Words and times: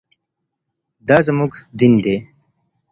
دا 1.07 1.17
زموږ 1.27 1.53
دین 1.79 1.93
دی. 2.03 2.17